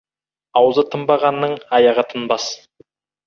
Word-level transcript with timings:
Аузы 0.61 0.83
тынбағанның 0.95 1.53
аяғы 1.79 2.07
тынбас. 2.15 2.49